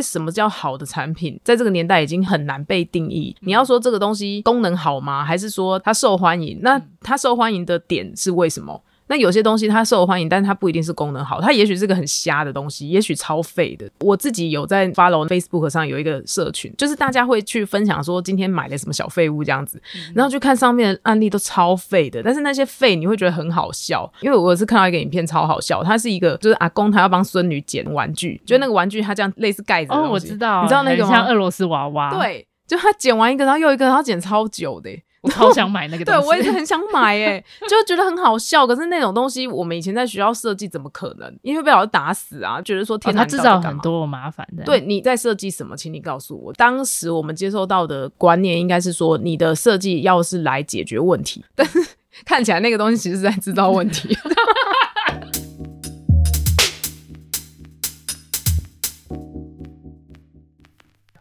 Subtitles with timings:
[0.00, 3.36] 什么叫好的产品，在这个年代已经很难被定义。
[3.40, 5.24] 你要说这个东西功能好吗？
[5.24, 6.58] 还是说它受欢迎？
[6.62, 8.82] 那它受欢迎的点是为什么？
[9.08, 13.88] 那有些东西它受欢迎，但是它不一定是功能好，它也许是个很瞎的东西，也许超废的。
[14.00, 19.80] 我自己有在 follow Facebook 上有一个社群，就是大家会去分享说今天买了什么小废物这样子，
[20.14, 31.10] 然后去看上面的案例都超废的，但是那些废你会觉得很好笑，因为我是看到一个影片超好笑，它是一个就是阿公他要帮孙女捡玩具，就那个玩具它这样类似盖子哦，我知道，你知道那个吗？
[31.10, 34.90] 像俄罗斯娃娃，对，就他捡完一个，然后又一个，然后捡超久的。
[35.20, 38.66] 我超想买那个东西，对，我也是很想买诶，就觉得很好笑。
[38.66, 41.36] 可是那种东西，我们以前在学校设计怎么可能？
[41.42, 44.62] 因为被老师打死啊，觉得说天哪，哦，他制造很多麻烦的。
[44.64, 46.52] 对，你在设计什么，请你告诉我。
[46.52, 51.84] 当时我们接受到的观念应该是说，你的设计要是来解决问题， 但是
[52.24, 54.16] 看起来那个东西其实是在制造问题。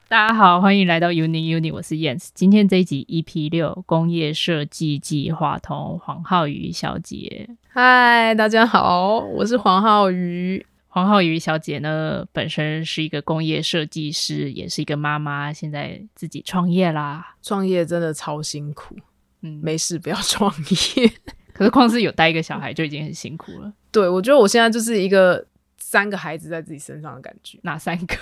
[0.09, 2.29] 大家好，欢迎来到 Uni Uni，我是 Yens。
[2.34, 7.49] 今天这一集 EP 六工业设计计划同黄浩瑜小姐。
[7.67, 10.66] 嗨，大家好，我是黄浩瑜。
[10.88, 17.36] 黄浩瑜小姐呢，本身是一个工业设计师，也是一个妈妈，现在自己创业啦。
[17.44, 18.95] 创业真的超辛苦，
[19.42, 20.49] 嗯，没事不要创
[20.95, 21.11] 业。
[21.52, 23.73] 可是光是有带一个小孩就已经很辛苦了。
[23.92, 25.45] 对，我觉得我现在就是一个
[25.77, 27.59] 三个孩子在自己身上的感觉。
[27.64, 28.16] 哪三个？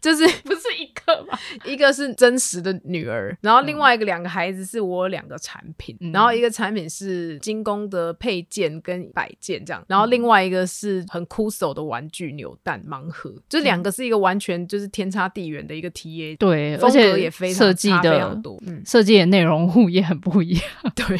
[0.00, 1.38] 就是 不是一个吗？
[1.64, 20.62] 一个是真实的女儿，然后另外一个两个孩子是我两个产品，嗯、然后一个产品是精工的配件跟摆件这样，然后另外一个是很酷手的玩具扭蛋盲盒，嗯、就两个是一个完全就是天差地远的一个 TA，对，风格也非常设计的非常多，嗯，设计的内容物也很不一样，
[20.94, 21.18] 对，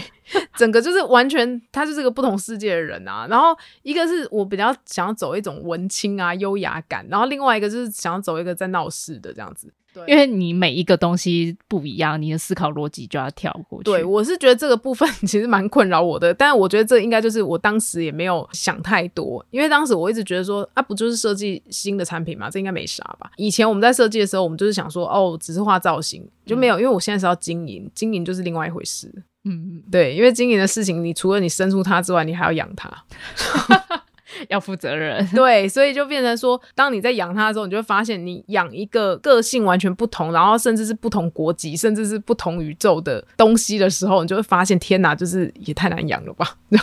[0.57, 3.27] 整个就是完全他就是个不同世界的人啊。
[3.29, 13.85] 然后一个是我比较想要走一种文青啊优雅感，然后另外一个就是想要走一个在闹事的这样子，对，因为你每一个东西不一样，你的思考逻辑就要跳过去。
[13.85, 23.31] 对，我是觉得这个部分 其实蛮困扰我的，但是我觉得这应该就是我当时也没有想太多，因为当时我一直觉得说啊，不就是设计新的产品嘛，这应该没啥吧。
[23.37, 29.11] 以前我们在设计的时候，我们就是想说哦，只是画造型就没有，嗯、因为我现在是要经营，经营就是另外一回事。
[29.49, 32.91] 嗯，对，因为经营的事情，你除了你生出它之外，你还要养它。
[34.49, 46.57] 要负责任，对，所以就变成说，当你在养它的时候，你就会发现，你养一个个性完全不同，然后甚至是不同国籍，甚至是不同宇宙的东西的时候，你就会发现，天哪，就是也太难养了吧？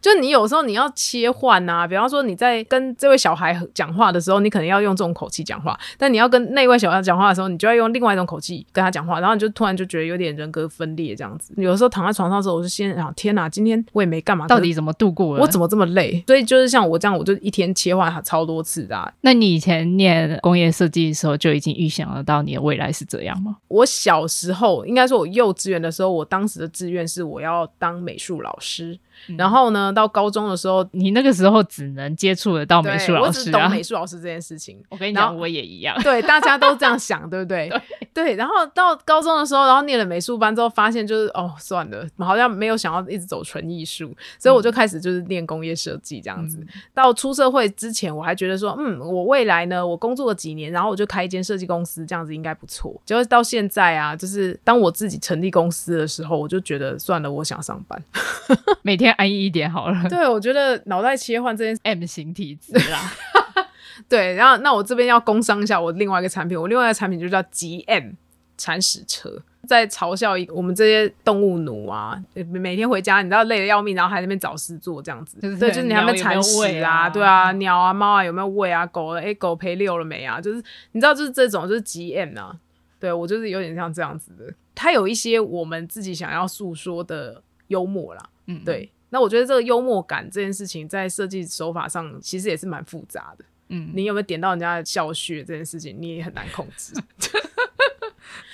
[0.00, 11.52] 就你有时候你要切换啊，比方说你在跟这位小孩讲话的时候，你可能要用这种口气讲话，但你要跟那位小孩讲话的时候，你就要用另外一种口气跟他讲话，然后你就突然就觉得有点人格分裂这样子。
[11.56, 15.42] 有的时候躺在床上的时候，我就先想，天哪，今天我也没干嘛，到底怎么度过了？
[15.42, 16.22] 我怎么这么累？
[16.28, 19.10] 所以就是像我这样，我就一天切换超多次的啊。
[19.22, 23.56] 那你以前念工业设计的时候，就已经预想得到你的未来是这样吗？
[23.68, 28.98] 我小时候，应该说我幼稚园的时候，我当时的志愿是我要当美术老师。
[29.36, 33.26] 然后呢，到高中的时候，你那个时候只能接触得到美术老师啊。
[33.26, 34.82] 我只懂美术老师这件事情。
[34.90, 35.96] 我跟你讲，我也一样。
[36.02, 37.68] 对，大家都这样想，对不对？
[38.14, 38.34] 对，对。
[38.36, 46.58] 然后到高中的时候，然后念了美术班之后，发现就是哦，算了，好像没有想要一直走纯艺术，所以我就开始就是念工业设计这样子。
[46.58, 53.00] 嗯、到出社会之前，我还觉得说，嗯，我未来呢，我工作了几年，然后我就开一间设计公司，这样子应该不错。
[53.04, 58.02] 结果到现在啊，就是当我自己成立公司的时候，我就觉得算了，我想上班，
[58.82, 60.02] 每天安逸一点好了。
[60.08, 63.12] 对，我觉得脑袋切换这件事 M 型体质啦。
[64.08, 68.14] 对，然后那我这边要工商一下我另外一个产品，我另外一个产品就叫 GM
[68.56, 72.16] 铲屎车，在嘲笑我们这些动物奴啊，
[72.48, 75.36] 每天回家你知道累得要命，然后还在那边找事做这样子。
[75.40, 78.86] 对，就是你还没铲屎啊，对啊，鸟啊猫啊有没有喂啊？
[78.86, 80.40] 狗哎狗陪遛了没啊？
[80.40, 82.56] 就是你知道就是这种就是 GM 啊，
[83.00, 88.90] 对我就是有点像这样子的，它有一些我们自己想要诉说的幽默啦，嗯，对。
[89.10, 93.44] 那我觉得这个幽默感这件事情，在设计手法上其实也是蛮复杂的。
[93.68, 96.94] 嗯，你有没有点到人家的笑穴这件事情，你也很难控制。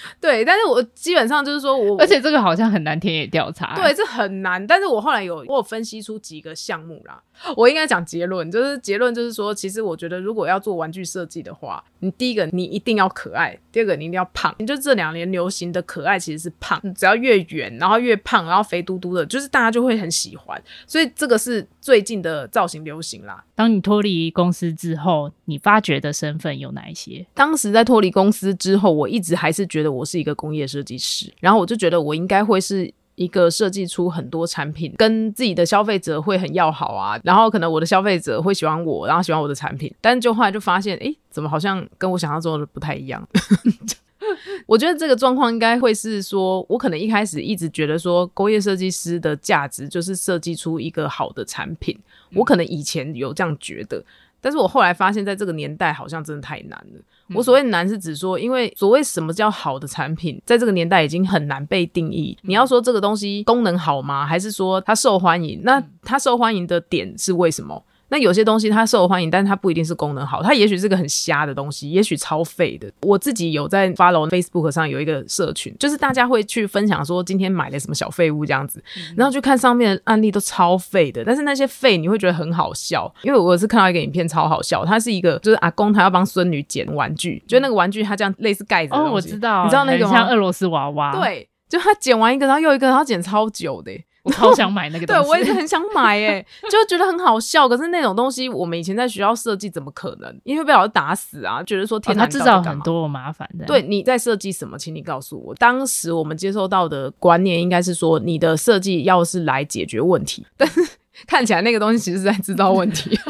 [0.21, 3.75] 对，但是我基本上就是说我，而且这个好像很难田野调查。
[3.75, 4.65] 对，这很难。
[4.67, 7.23] 但是我后来有我有分析出几个项目啦。
[7.57, 14.55] 我应该讲结论，就是结论就是说，其实我觉得如果要做玩具设计的话，你第一个你一定要可爱，第二个你一定要胖。
[14.59, 20.63] 你就这两年流行的可爱其实是胖，只要越圆，然后越胖，然后肥嘟嘟的，就是大家就会很喜欢。
[20.87, 23.45] 所以这个是最近的造型流行啦。
[23.57, 27.27] 当你脱离公司之后，你发掘的身份有哪一些？
[27.35, 43.27] 当时在脱离公司之后，我一直还是觉得我是一个工业设计师，然后我就觉得我应该会是一个设计出很多产品，跟自己的消费者会很要好啊，然后可能我的消费者会喜欢我，然后喜欢我的产品，但就后来就发现，哎，怎么好像跟我想象中的不太一样？
[44.67, 51.97] 我觉得这个状况应该会是说，我可能一开始一直觉得说，工业设计师的价值就是设计出一个好的产品，
[52.35, 54.03] 我可能以前有这样觉得。
[54.45, 57.01] 但是我后来发现，在这个年代好像真的太难了。
[57.35, 62.37] 我所谓难是指说，因为所谓什么叫好的产品，在这个年代已经很难被定义。
[62.43, 64.27] 你要说这个东西功能好吗？
[64.27, 65.63] 还是说它受欢迎？
[65.65, 67.83] 那它受欢迎的点是为什么？
[68.09, 72.91] 那有些东西它受欢迎，但是它不一定是功能好，它也许是个很瞎的东西，也许超废的。
[73.03, 78.83] 我自己有在 follow Facebook 上有一个社群，就是大家会去分享说今天买了什么小废物这样子，
[79.17, 90.13] 然后去看上面的案例都超废的，但是那些废你会觉得很好笑，因为我是看到一个影片超好笑，它是一个就是阿公他要帮孙女捡玩具，就那个玩具它这样类似盖子哦，我知道，你知道那个吗？
[90.13, 93.93] 像俄罗斯娃娃，对，就他捡完一个，然后又一个，然后捡超久的。
[94.25, 97.69] 我超想买那个 东西，对，我也是很想买诶，就觉得很好笑。
[97.69, 100.41] 可是那种东西，我们以前在学校设计怎么可能？
[100.45, 101.63] 因为被老师打死啊！
[101.63, 103.65] 觉得说天哪，制造很多麻烦的。
[103.67, 104.79] 对，你在设计什么？
[104.79, 105.55] 请你告诉我。
[105.57, 110.81] 当时我们接受到的观念应该是说，你的设计要是来解决问题，但是
[111.27, 113.15] 看起来那个东西其实是在制造问题，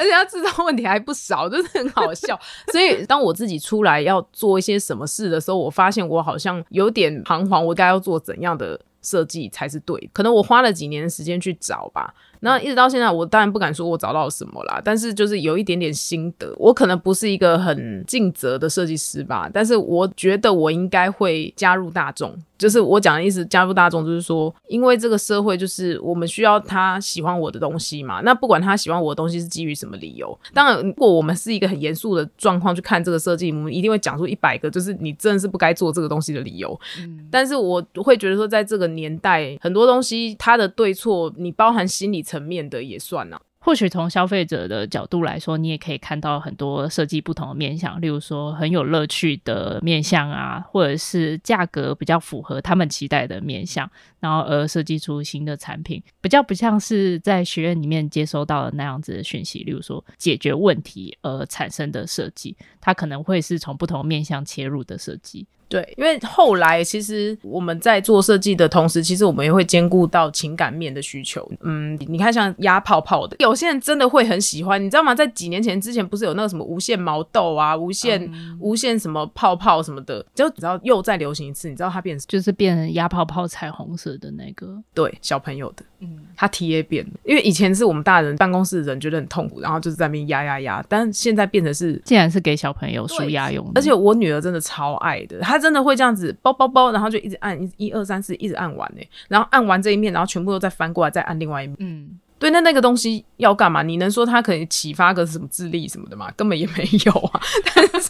[0.00, 2.38] 而且他制造问题还不少，就是很好笑。
[2.72, 12.12] 所以当我自己出来要做一些什么事的时候，我发现我好像有点彷徨，我该要做怎样的设计才是对，可能我花了几年的时间去找吧。
[12.40, 16.54] 那一直到现在，我当然不敢说我找到什么啦，但是就是有一点点心得。
[16.56, 22.36] 我可能不是一个很尽责的设计师吧，但是我觉得我应该会加入大众。
[22.58, 28.20] 就是我讲的意思，加入大众就是说，因为这个社会就是我们需要他喜欢我的东西嘛。
[28.22, 36.78] 那不管他喜欢我的东西是基于什么理由，当然，如果我们是一个很严肃的状况去看这个设计，我们一定会讲出一百个就是你真的是不该做这个东西的理由。
[36.98, 43.40] 嗯，但是我会觉得说，在这个年代，很多东西它的对错，你包含心理层面的也算啊。
[43.60, 53.90] 或许从消费者的角度来说，你也可以看到很多设计不同的面向，例如说很有乐趣的面向啊，或者是价格比较符合他们期待的面向，
[54.20, 65.46] 然后而设计出新的产品，比较不像是在学院里面接收到的那样子的讯息，例如说解决问题而产生的设计，它可能会是从不同面向切入的设计。
[65.68, 71.46] 对，因为后来其实我们在做设计的同时，其实我们也会兼顾到情感面的需求。
[71.60, 75.14] 嗯，你看像压泡泡的，有些人真的会很喜欢，你知道吗？
[75.14, 95.58] 在几年前之前，不是有那个什么无限毛豆啊、无限、嗯、无限什么泡泡什么的，就只要又再流行一次，你知道它变成就是变成压泡泡彩虹色的那个，对，小朋友的，嗯，它 TA 变了，因为以前是我们大人办公室的人觉得很痛苦，然后就是在那边压压压，但现在变成是竟然是给小朋友舒压用的，而且我女儿真的超爱的，她。
[95.58, 99.02] 真的会这样子包包包，然后就一直按一一二三四，一直按完呢。
[99.26, 101.76] 然后按完这一面，然后全部都再翻过来，再按另外一面。
[101.80, 103.82] 嗯，对，那那个东西要干嘛？
[103.82, 106.30] 你能说它可以启发个什么智力什么的吗？
[106.36, 107.40] 根本也没有啊。
[107.74, 108.08] 但是。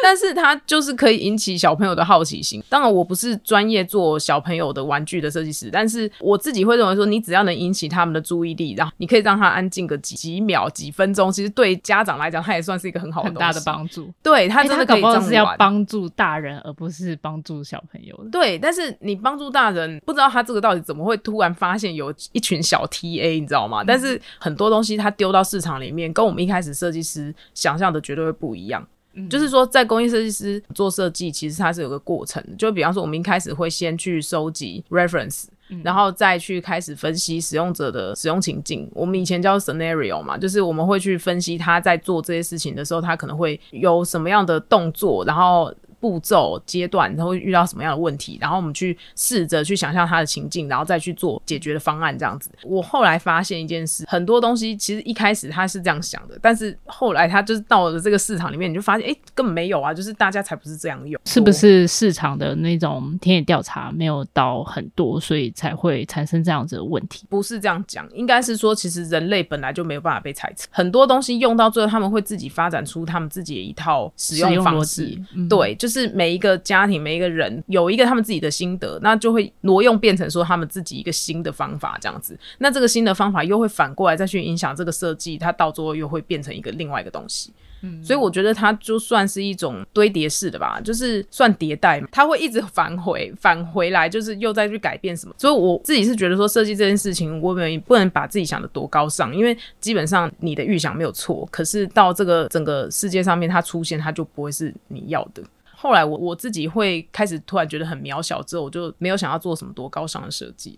[0.00, 2.62] 但是他就是可以引起小朋友的好奇心。
[2.68, 14.08] 当然，我不是专业做小朋友的玩具的设计师，但是我自己会认为说，你只要能引起他们的注意力，然后你可以让他安静个几几秒、几分钟，其实对家长来讲，他也算是一个很好的、很大的帮助。
[14.22, 15.20] 对，他真的可以这样。
[15.20, 18.30] 欸、是要帮助大人，而不是帮助小朋友的。
[18.30, 22.86] 对，但是你帮助大人，不知道他这个到底怎么会突然发现有一群小
[23.34, 23.82] 你知道吗？
[23.82, 28.86] 嗯、但是很多东西它丢到市场里面，跟我们一开始设计师想象的绝对会不一样。
[29.28, 32.40] 就是说，在工业设计师做设计，其实它是有个过程。
[32.56, 35.46] 就比方说，我们一开始会先去收集 reference，
[35.82, 38.88] 然后再去开始分析使用者的使用情境。
[38.94, 45.74] 我们以前叫 scenario 嘛，就是我们会去分析他在做这些事情的时候，他可能会有什么样的动作，然后。
[46.00, 52.50] 步骤阶段，然后会遇到什么样的问题，然后我们去试着去想象他的情境，然后再去做解决的方案，这样子。
[52.62, 61.20] 我后来发现一件事，很多东西其实一开始他是这样想的，但是后来他就是到了这个市场里面，你就发现，哎，根本没有啊，就是大家才不是这样用。
[61.24, 67.26] 是不是市场的那种田野调查没有到很多，所以才会产生这样子的问题？
[67.28, 75.20] 不是这样讲，应该是说，其实人类本来就没有办法被猜测，很多东西用到最后，他们会自己发展出他们自己的一套使用方式。
[75.34, 75.87] 嗯、对，就。
[75.88, 82.38] 就是每一个家庭，每一个人有一个他们自己的心得，那就会挪用变成说他们自己一个新的方法这样子。
[82.58, 87.54] 那这个新的方法又会反过来再去影响这个设计，它到最后又会变成一个另外一个东西。
[87.80, 95.34] 嗯，所以我觉得它就算是一种堆叠式的吧，就是算迭代嘛，它会一直返回返回来，就是又再去改变什么。
[95.38, 105.42] 所以我自己是觉得说，设计这件事情，我们不能把自己想的多高尚，因为基本上你的预想没有错，可是到这个整个世界上面它出现，它就不会是你要的。
[105.80, 110.76] 后来我我自己会开始突然觉得很渺小，之后我就没有想要做什么多高尚的设计，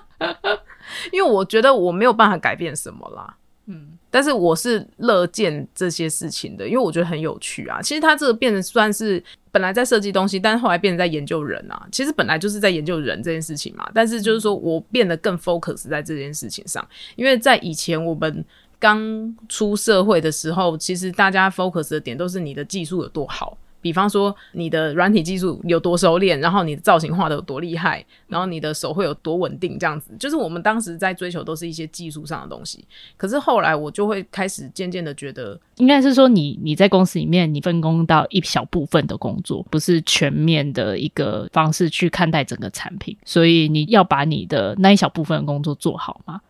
[1.12, 3.36] 因为我觉得我没有办法改变什么啦。
[3.66, 7.82] 嗯，但是我是乐见这些事情的，因为我觉得很有趣啊。
[7.82, 11.86] 其实它这个变得算是本来在设计东西，但是后来变成在研究人啊。
[11.92, 16.82] 其实本来就是在研究人这件事情嘛，但是就是说我变得更 focus 在这件事情上，
[17.16, 18.42] 因为在以前我们
[18.78, 23.58] 刚出社会的时候，其实大家 focus 的点都是你的技术有多好。
[23.80, 32.84] 比方说，你的软体技术有多熟练，然后你的造型画的有多厉害，然后你的手会有多稳定，这样子，就是我们当时在追求都是一些技术上的东西。
[33.16, 46.40] 可是后来我就会开始渐渐的觉得，应该是说你你在公司里面，你分工到一小部分的工作，不是全面的一个方式去看待整个产品，所以你要把你的那一小部分的工作做好嘛。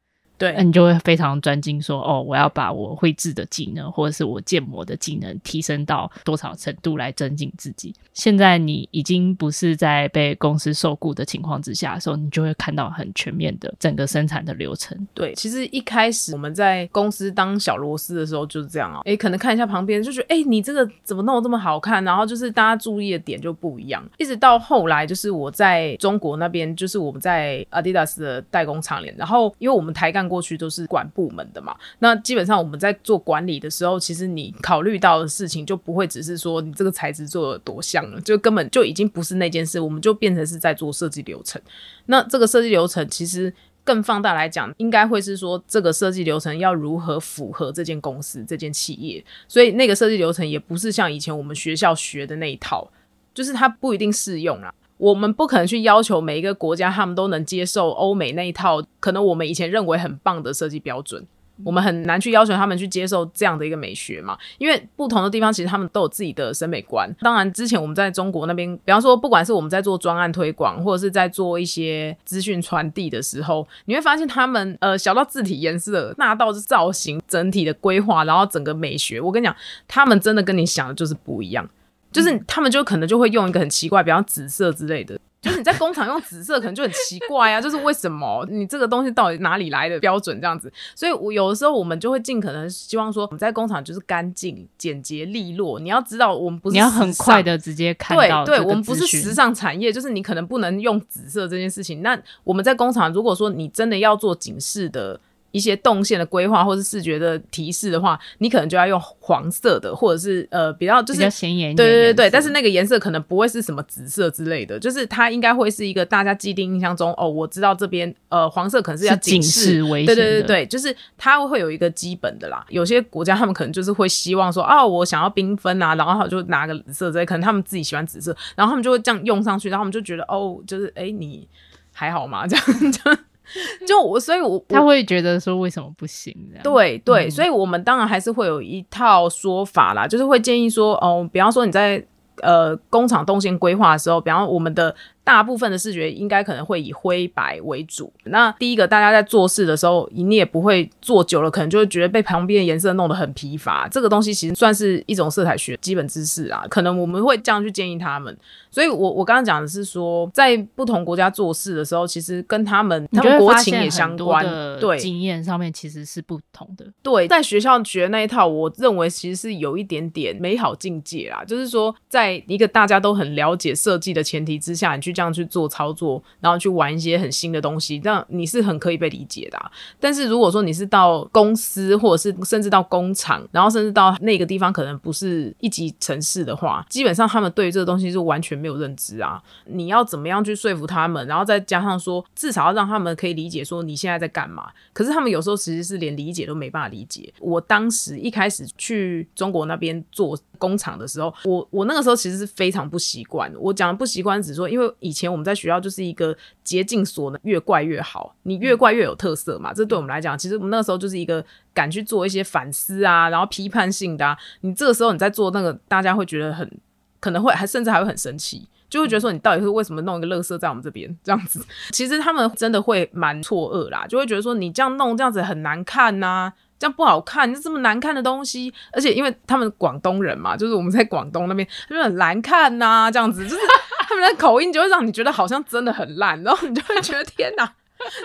[0.40, 7.94] 对，那你就会非常专精，说哦，我要把我绘制的技能或者是我建模的技能提升到多少程度来增进自己。
[8.14, 14.96] 现在你已经不是在被公司受雇的情况之下的时候，你就会看到很全面的整个生产的流程。
[15.12, 22.02] 对，其实一开始我们在公司当小螺丝的时候就是这样啊，诶，可能看一下旁边就觉得，诶，你这个怎么弄得这么好看？
[22.02, 24.02] 然后就是大家注意的点就不一样。
[24.16, 30.29] 一直到后来，就是我在中国那边，就是我们在 Adidas 的代工厂里，然后因为我们台干。
[30.30, 41.60] 过去都是管部门的嘛，那基本上我们在做管理的时候，其实你考虑到的事情就不会只是说你这个材质做的多像了，就根本就已经不是那件事，我们就变成是在做设计流程。
[42.06, 52.88] 那这个设计流程其实更放大来讲，应该会是说这个设计流程要如何符合这间公司、这间企业，所以那个设计流程也不是像以前我们学校学的那一套，
[53.34, 54.72] 就是它不一定适用啦。
[55.00, 61.26] 我们不可能去要求每一个国家他们都能接受欧美那一套，可能我们以前认为很棒的设计标准，
[61.64, 64.36] 我们很难去要求他们去接受这样的一个美学嘛。
[64.58, 67.10] 因为不同的地方其实他们都有自己的审美观。
[67.20, 79.56] 当然，之前我们在中国那边，比方说不管是我们在做专案推广，或者是在做一些资讯传递的时候，你会发现他们呃小到字体颜色，大到是造型整体的规划，然后整个美学，我跟你讲，
[79.88, 81.66] 他们真的跟你想的就是不一样。
[82.12, 85.18] 就是他们就可能就会用一个很奇怪，比方紫色之类的。
[85.40, 87.58] 就是你在工厂用紫色，可能就很奇怪啊。
[87.58, 90.70] 就是为什么你这个东西到底哪里来的标准这样子？
[90.94, 95.80] 所以，我有的时候我们就会尽可能希望说，我们在工厂就是干净、简洁、利落。
[95.80, 98.44] 你要知道，我们不是你要很快的直接看到。
[98.44, 102.02] 对，对，我们不是时尚产业，就是你可能不能用紫色这件事情。
[102.02, 105.18] 那我们在工厂，如果说你真的要做警示的。
[105.52, 111.76] 一些动线的规划或是视觉的提示的话，你可能就要用黄色的，或者是呃比较就是比较显眼一点。
[111.76, 120.06] 对对对，但是那个颜色可能不会是什么紫色之类的，就是它应该会是一个大家既定印象中哦，我知道这边呃黄色可能是要警示，警示危险。
[120.06, 122.64] 对对对对，就是它会有一个基本的啦。
[122.68, 131.46] 有些国家他们可能就是会希望说哦，我想要缤纷啊，然后他就拿个紫色之类，可能他们自己喜欢紫色，然后他们就会这样用上去，然后我们就觉得哦，就是哎你
[131.92, 132.46] 还好吗？
[132.46, 133.18] 这样这样。
[133.86, 136.34] 就我，所以我他会觉得说为什么不行？
[136.62, 142.04] 对对，嗯、所以我们当然还是会有一套说法啦，就是会建议说，哦，比方说你在
[142.42, 144.94] 呃工厂动线规划的时候，比方我们的。
[145.22, 148.12] 大部分的视觉应该可能会以灰白为主。
[148.24, 153.86] 那第一个，大家在做事的时候，你也不会做久了，可能就会觉得被旁边的颜色弄得很疲乏。
[153.88, 158.36] 这个东西其实算是一种色彩学基本知识啊，可能我们会这样去建议他们。
[158.72, 164.44] 所以我我刚刚讲的是说，在不同国家做事的时候，其实跟他们他们国情也相关。
[164.80, 166.86] 对，经验上面其实是不同的。
[167.02, 171.44] 对，在学校学那一套，我认为其实是有一点点美好境界啦。
[171.44, 175.09] 就是说，在一个大家都很了解设计的前提之下，你去。
[175.12, 179.70] 这样去做操作，然后去玩一些很新的东西，这样你是很可以被理解的啊。
[179.98, 189.42] 但是如果说你是到公司，或者是甚至到工厂，然后甚至到那个地方可能不是一级城市的话，基本上他们对这个东西是完全没有认知啊。
[189.66, 194.70] 你要怎么样去说服他们，然后再加上说，至少要让他们可以理解说你现在在干嘛。
[194.92, 197.32] 可是他们有时候其实是连理解都没办法理解。
[197.40, 203.50] 我当时一开始去中国那边做工厂的时候，我我那个时候其实是非常不习惯。
[203.58, 209.72] 我讲的不习惯，只是说因为以前我们在学校就是一个竭尽所能，越怪越好，你越怪越有特色嘛。
[209.72, 214.36] 这对我们来讲，其实我们那个时候就是一个敢去做一些反思啊，然后批判性的啊。
[214.60, 216.70] 你这个时候你在做那个，大家会觉得很
[217.18, 221.64] 可能会还甚至还会很生气，就会觉得说你到底是为什么弄一个垃圾在我们这边这样子？
[221.90, 226.52] 其实他们真的会蛮错愕啦，就会觉得说你这样弄这样子很难看呐、啊。
[226.80, 233.60] 这样不好看，就这么难看的东西，而且因为他们广东人嘛，就是我们在广东那边，他就很难看呐、啊，这样子，就是
[234.08, 237.70] 他们的口音就会让你觉得好像真的很烂，然后你就会觉得天哪，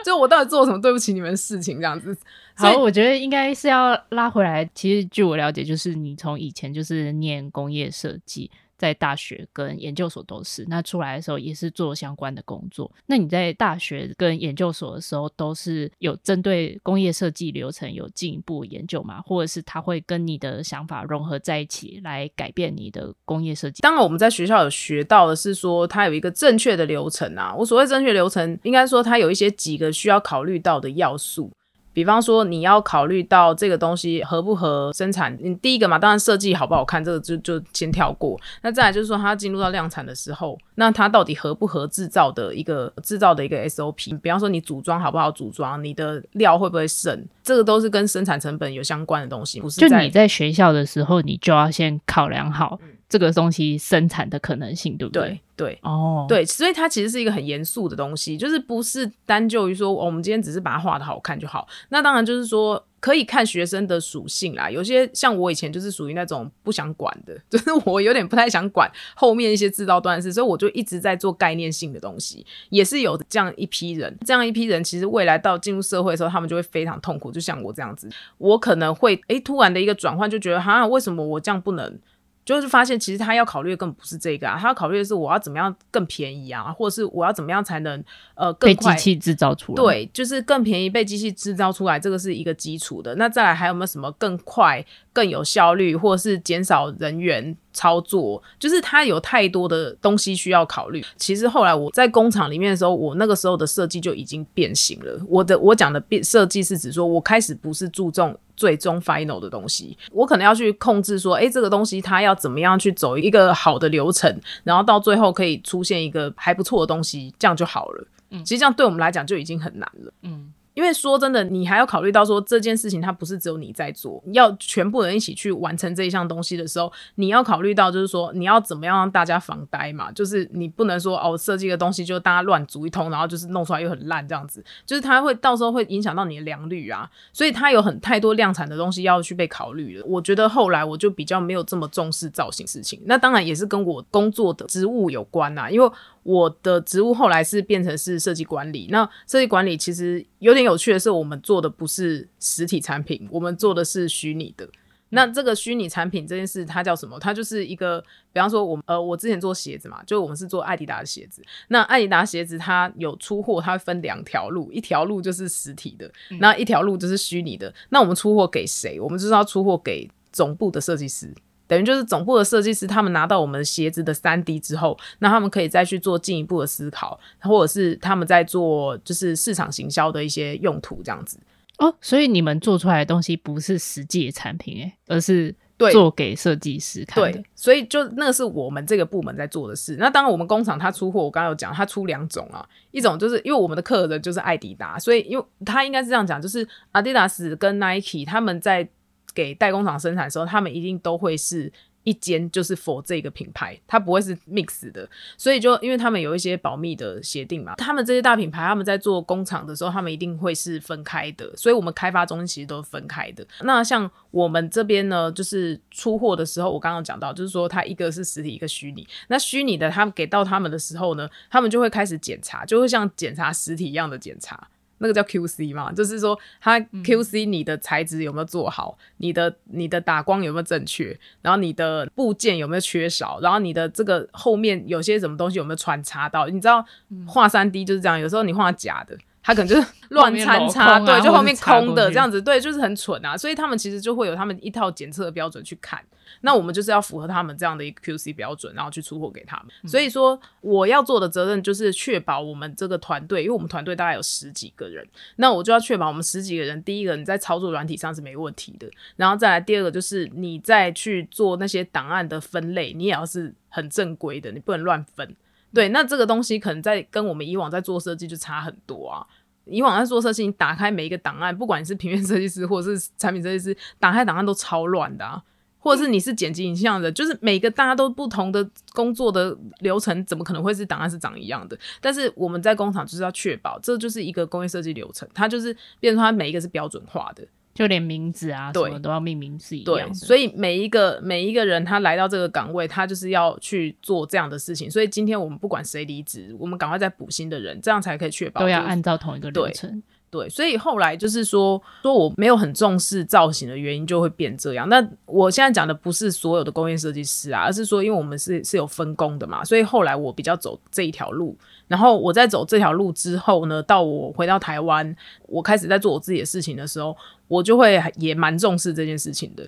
[0.05, 2.17] 就我到底做了什么对不起你们的事情这样子。
[2.55, 4.67] 好，我觉得应该是要拉回来。
[4.73, 8.49] 其实据我了解，就是你从以前就是念工业设计。
[8.77, 12.91] 在大学跟研究所都是，那出来的时候也是做相关的工作。
[13.05, 19.21] 那你在大学跟研究所的时候，都是有针对工业设计流程有进一步研究吗？
[19.21, 23.81] 或者是他会跟你的想法融合在一起，来改变你的工业设计？
[23.81, 27.53] 当然，我们在学校有学到的是说，它有一个正确的流程啊。
[27.55, 31.51] 我所谓正确流程，应该说它有一些几个需要考虑到的要素。
[31.95, 35.35] 比方说，你要考虑到这个东西合不合生产。
[35.41, 38.37] 你第一个嘛，当然设计好不好看，这个就就先跳过。
[38.63, 44.19] 那再来就是说，它进入到量产的时候，那它到底合不合制造的一个制造的一个 SOP？
[44.19, 49.61] 比方说，你组装好不好组装，你的料会不会剩，这个都是跟生产成本有相关的东西。
[49.61, 52.77] 不是，就你在学校的时候，你就要先考量好。
[52.83, 55.21] 嗯这个东西生产的可能性，对不对？
[55.21, 61.65] 对对哦，对，所以它其实是一个很严肃的东西，就是不是单就于说，哦，我们今天只是把它画的好看就好。
[61.89, 64.69] 那当然就是说，可以看学生的属性啦。
[64.69, 72.45] 有些像我以前就是属于那种不想管的， 就是我有点不太想管后面一些制造端的事，所以我就一直在做概念性的东西。
[72.69, 77.31] 也是有这样一批人，这样一批人其实未来到进入社会的时候，他们就会非常痛苦。
[77.31, 78.09] 就像我这样子，
[78.39, 81.97] 我可能会诶突然的一个转换，就觉得哈，为什么我这样不能？
[82.45, 88.01] 就是发现，其实他要考虑的根本不是这个啊，他要考虑的是我要怎么样更便宜啊，或者是我要怎么样才能
[88.35, 89.75] 呃更快被机器制造出来。
[89.75, 93.15] 对，就是更便宜被机器制造出来，这个是一个基础的。
[93.15, 94.85] 那再来还有没有什么更快、
[95.15, 98.43] 更有效率，或者是减少人员操作？
[98.59, 101.01] 就是它有太多的东西需要考虑。
[101.15, 105.17] 其实后来我在工厂里面的时候，我那个时候的设计就已经变形了。
[105.29, 108.37] 我的我讲的变设计是指说，我开始不是注重。
[108.57, 118.07] 最终 final 的东西，我可能要去控制说，诶，这个东西它要怎么样去走一个好的流程，然后到最后可以出现一个还不错的东西，这样就好了。
[118.29, 120.13] 嗯，其实这样对我们来讲就已经很难了。
[120.21, 120.53] 嗯。
[120.75, 140.05] 因为说真的，你还要考虑到说这件事情它不是只有你在做，要全部人一起去完成这一项东西的时候，你要考虑到就是说你要怎么样让大家防呆嘛，就是你不能说哦设计个东西就大家乱组一通，然后就是弄出来又很烂这样子，就是它会到时候会影响到你的良率啊，所以它有很太多量产的东西要去被考虑了。
[140.05, 145.89] 我觉得后来我就比较没有这么重视造型事情，那当然也是跟我工作的职务有关呐，因为。
[146.25, 148.87] 我的职务后来是变成是设计管理。
[148.89, 154.67] 那设计管理其实有点有趣的是，我们做的不是实体产品，我们做的是虚拟的。
[155.09, 157.19] 那这个虚拟产品这件事，它叫什么？
[157.19, 158.01] 它就是一个，
[158.33, 161.43] 比方说我们呃，我之前做鞋子嘛，就我们是做艾迪达的鞋子。
[161.67, 167.71] 那艾迪达鞋子它有出货，它分两条路，一条路就是实体的，那一条路就是虚拟的。
[167.89, 168.99] 那我们出货给谁？
[168.99, 171.31] 我们就是要出货给总部的设计师。
[171.67, 181.39] 等于就是总部的设计师，他们拿到我们鞋子的三 D 之后，那他们可以再去做进一步的思考，或者是他们在做就是市场行销的一些用途这样子。
[181.79, 185.53] 哦，所以你们做出来的东西不是实际的产品诶，而是
[185.91, 187.31] 做给设计师看的。
[187.31, 189.97] 对，所以就那个是我们这个部门在做的事。
[189.99, 198.87] 那当然，我们工厂它出货，我刚刚有讲，它出两种啊，一种就是因为我们的客人就是艾迪达，所以因为他应该是这样讲，就是阿迪达斯跟 Nike 他们在。
[199.35, 201.71] 给代工厂生产的时候，他们一定都会是
[202.03, 205.09] 一间，就是 for 这个品牌，它不会是 mix 的。
[205.37, 211.51] 所以就因为他们有一些保密的协定嘛，他们这些大品牌他们在做工厂的时候，他们一定会是分开的。
[211.57, 213.45] 所以我们开发中心其实都是分开的。
[213.61, 219.07] 那像我们这边呢，就是出货的时候，我刚刚讲到，就是说它一个是实体，一个虚拟。
[219.27, 224.67] 那虚拟的，他们给到他们的时候呢，他们就会开始检查，就会像检查实体一样的检查。
[224.99, 236.47] 那个叫 QC 嘛，就是说它 QC 你的材质有没有做好，嗯、你的你的打光有没有正确，然后你的部件有没有缺少，然后你的这个后面有些什么东西有没有穿插到？
[236.47, 236.85] 你知道
[237.27, 239.17] 画三 D 就是这样，有时候你画假的。
[239.45, 243.37] 他可能就是 乱参差，啊、对，就后面空的这样子，对，就是很蠢啊。
[243.37, 246.03] 所以他们其实就会有他们一套检测的标准去看。
[246.41, 249.67] 那我们就是要符合他们这样的一个 QC 标准，然后去出货给他们。
[249.83, 265.35] 嗯、所以说，我要做的责任就是确保我们这个团队，因为我们团队大概有十几个人，那我就要确保我们十几个人，第一个你在操作软体上是没问题的，然后再来第二个就是你再去做那些档案的分类，你也要是很正规的，你不能乱分。
[265.75, 269.27] 对，那这个东西可能在跟我们以往在做设计就差很多啊。
[269.65, 275.43] 以往在做设计，你打开每一个档案，不管你是平面设计师或者是产品设计师，打开档案都超乱的啊。
[275.77, 281.77] 或者是你是剪辑影像的，就是每个大家都不同的工作的流程，怎么可能会是档案是长一样的？
[282.01, 287.45] 但是我们在工厂就是要确保，这就是一个工业设计流程，它就是变成它每一个是标准化的。
[287.75, 294.89] 就连名字啊，什么都要命名是一样所以每一个每一个人他来到这个岗位，他就是要去做这样的事情。
[294.89, 300.01] 所以今天我们不管谁离职，我们赶快再补新的人，这样才可以确保、就是、都要按照同一个流程。
[300.29, 304.89] 对，所以后来就是说，说我没有很重视造型的原因就会变这样。
[304.89, 311.55] 那我现在讲的不是所有的工业设计师啊，而是说，因为我们是是有分工的嘛，所以后来我比较走这一条路。
[311.87, 317.15] 然后我在走这条路之后呢，到我回到台湾，我开始在做我自己的事情的时候，
[317.47, 319.63] 我就会也蛮重视这件事情的，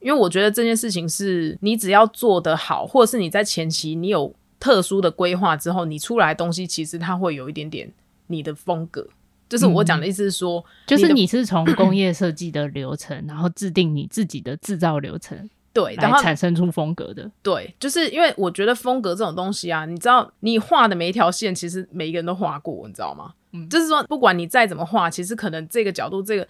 [0.00, 7.92] 因为我觉得这件事情是你只要做得好，或者是你在前期你有特殊的规划之后，你出来的东西其实它会有一点点
[8.28, 9.06] 你的风格。
[9.48, 15.38] 就是我讲的意思是说，嗯、就是你是从工业设计的流程，然后制定你自己的制造流程，
[15.72, 17.30] 对，然后产生出风格的。
[17.42, 23.32] 对，就是因为我觉得风格这种东西啊，你知道，你画的每一条线，其实每一个人都画过，你知道吗？
[23.52, 26.46] 嗯，就是说，不管你再怎么画，其实可能这个角度，这个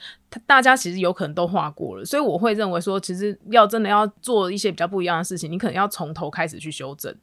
[0.46, 7.14] 大家其实有可能都画过了，所以我会认为说，其实要真的要做一些比较不一样的事情，你可能要从头开始去修正。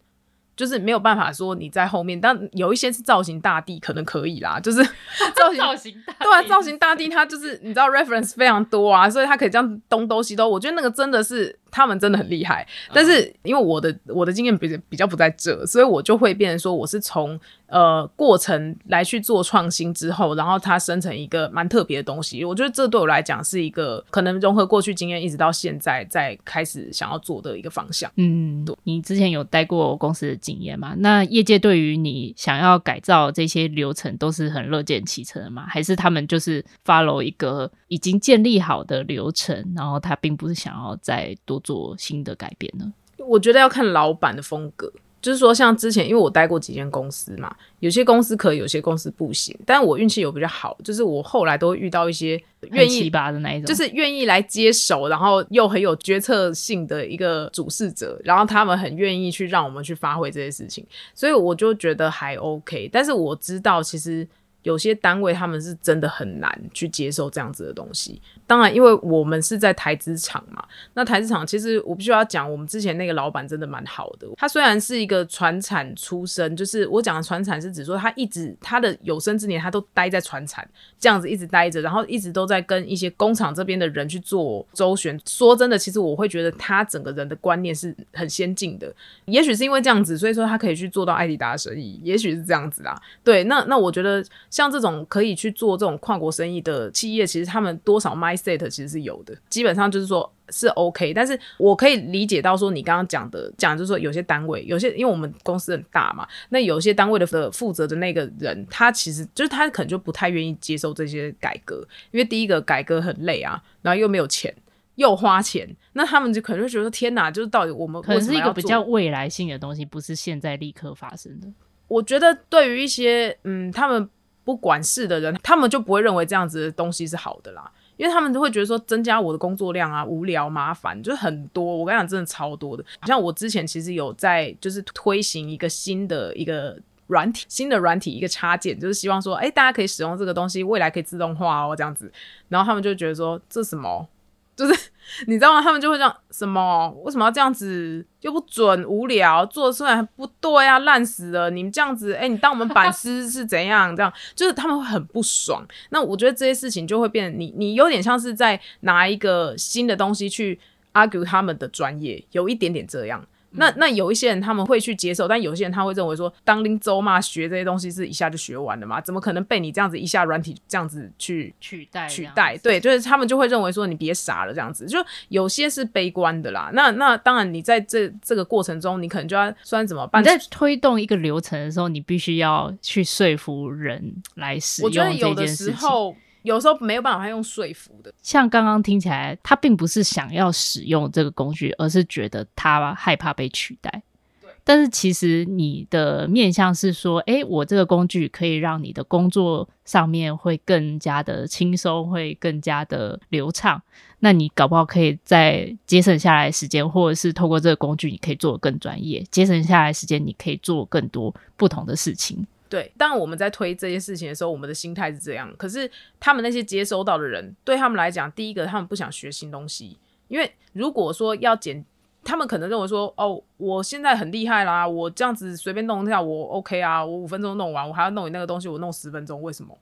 [0.56, 4.84] 就是没有办法说你在后面，但有一些是造型大帝可能可以啦， 就是
[5.36, 6.20] 造型造型大帝。
[6.24, 12.66] 对啊，造型大帝他就是你知道 reference 非常多啊，所以他可以这样东兜西兜，我觉得那个真的是他们真的很厉害。
[12.94, 17.40] 但是因为我的我的经验比比较不在这，所以我就会变成说我是从。
[17.74, 22.46] 呃，过程来去做创新之后，然后它生成一个蛮特别的东西。
[22.46, 28.12] 我觉得这对我来讲是一个可能融合过去经验，一直到现在再开始想要做的一个方向。
[28.18, 28.76] 嗯，对。
[28.84, 30.94] 你之前有待过公司的经验吗？
[31.00, 35.66] 那业界对于你想要改造这些流程都是很乐见其成的吗？
[35.68, 42.92] 还是他们就是 follow 一个已经建立好的流程，然后他并不是想要再多做新的改变呢？
[43.18, 44.92] 我觉得要看老板的风格。
[45.22, 49.58] 就是说，像之前，因为我待过几间公司嘛，有些公司可以，有些公司不行。
[49.66, 52.38] 但我运气有比较好，就是我后来都会遇到一些
[52.72, 62.90] 愿意的那一种，就是愿意来接手，然后又很有决策性的一个主事者，然后他们很愿意去让我们去发挥这些事情，所以我就觉得还 OK。
[62.92, 64.28] 但是我知道，其实
[64.64, 68.22] 有些单位他们是真的很难去接受这样子的东西。
[68.54, 70.64] 当然，因为我们是在台资厂嘛，
[70.94, 74.28] 那台资厂其实我必须要讲，我们之前那个老板真的蛮好的。
[74.38, 85.20] 他虽然是一个传产出身，就是我讲的传产是指说他一直他的有生之年他都待在传产这样子一直待着，然后一直都在跟一些工厂这边的人去做周旋。
[85.28, 88.94] 说真的，其实我会觉得他整个人的观念是很先进的。
[89.26, 92.96] 也许是因为这样子，所以说他可以去做到爱迪达生意，也许是这样子啦。
[93.24, 114.54] 对，那那我觉得像这种可以去做这种跨国生意的企业，其实他们多少卖 set 其实是有的，基本上就是说是 OK，但是我可以理解到说你刚刚讲的讲就是说有些单位有些因为我们公司很大嘛，那有些单位的负责的那个人他其实就是他可能就不太愿意接受这些改革，因为第一个改革很累啊，然后又没有钱
[114.96, 121.48] 又花钱，那他们就可能会觉得天哪，就是到底我们可能是一个比较未来性的东西，不是现在立刻发生的。
[121.88, 124.08] 我觉得对于一些嗯他们
[124.44, 127.72] 不管事的人，他们就不会认为这样子的东西是好的啦。
[127.98, 131.64] 因为他们都会觉得说增加我的工作量啊，无聊麻烦，就是很多。
[131.64, 132.84] 我跟你讲，真的超多的。
[133.06, 136.78] 像我之前其实有在就是推行一个新的一个
[137.08, 142.12] 软体，新的软体一个插件，就是希望说，哎，大家可以使用这个东西，未来可以自动化哦，这样子。
[142.50, 144.08] 然后他们就觉得说，这什么？
[144.56, 144.92] 就 是
[145.28, 145.62] 你知道吗？
[145.62, 146.90] 他们就会这样什么？
[147.04, 148.06] 为什么要这样子？
[148.22, 151.50] 又不准，无聊，做出来还不对啊，烂死了！
[151.50, 153.96] 你们这样子，哎、你当我们版师是怎样？
[153.96, 155.66] 这样就是他们会很不爽。
[155.90, 160.60] 那我觉得这些事情就会变你，你有点像是在拿一个新的东西去
[160.94, 163.26] argue 他们的专业，有一点点这样。
[163.56, 169.00] 那那有一些人他们会去接受，但有些人他会认为说，当林州嘛学这些东西是一下就学完了嘛？
[169.02, 172.58] 怎么可能被你这样子一下软体这样子去取代取代？
[172.58, 174.86] 对，就是他们就会认为说，你别傻了这样子。
[174.86, 174.98] 就
[175.30, 176.70] 有些是悲观的啦。
[176.74, 180.22] 那那当然，你在这这个过程中，你可能就要算怎么办？
[180.22, 185.24] 你在推动一个流程的时候，你必须要去说服人来使用这件事情。
[185.24, 186.16] 我觉得有的时候。
[186.44, 194.04] 有时候没有办法用说服的，像刚刚听起来，他并不是想要使用这个工具，而是觉得他害怕被取代。
[194.42, 203.82] 对，但是其实你的面向是说，诶，我这个工具可以让你的工作上面会更加的轻松，会更加的流畅。
[204.20, 212.46] 那你搞不好可以再节省下来时间，或者是透过这个工具，你可以做得更专业，节省下来时间，你可以做更多不同的事情。
[212.74, 215.54] 对，当然我们在推这些事情的时候，我们的心态是这样。
[215.58, 215.88] 可是
[216.20, 221.86] 他们那些接收到的人，对他们来讲，第一个他们不想学新东西，因为如果说要简，
[222.24, 229.78] 他们可能认为说，哦，我现在很厉害啦，我这样子随便弄一下，我 OK 啊，我五分钟弄完，我还要弄你那个东西，我弄十分钟，为什么？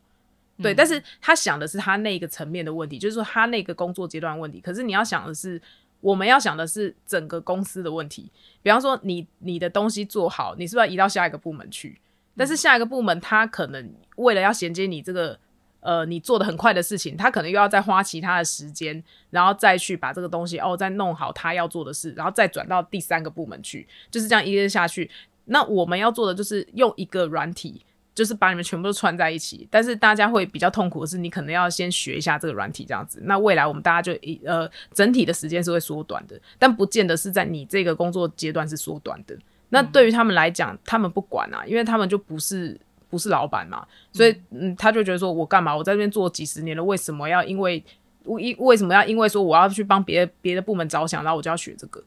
[0.61, 4.59] 对，嗯、但是他想的是他那个层面的问题，就是说他那个工作阶段问题。
[4.59, 5.61] 可是你要想的是，
[6.01, 8.29] 我们要想的是整个公司的问题。
[8.61, 11.97] 比方说你，你你的东西做好，你是不是要移到下一个部门去？
[12.41, 15.37] 但是下一个部门，他可能为了要衔接你这个
[15.81, 25.07] 呃你做的很快的事情，他可能又要再花其他的时间，然后再去把这个东西哦再弄好他要做的事，然后再转到第三个部门去，就是这样一个下去。
[25.45, 27.85] 那我们要做的就是用一个软体。
[28.13, 33.21] 就是把你们全部都串在一起，但是大家会比较痛苦的是，你可能要先学一下这个软体这样子。
[33.23, 39.33] 那未来我们大家就一呃整体的时间是会缩短的，但不见得是在你这个工作阶段是缩短的。
[39.71, 42.79] 那对于他们来讲，他们不管啊，因为他们就不是
[43.09, 45.75] 不是老板嘛，所以嗯，他就觉得说我干嘛？
[45.75, 47.83] 我在这边做几十年了，为什么要因为
[48.25, 51.99] 我因为什么要因为说我要去帮别的别的部门着想，然后我就要学这个？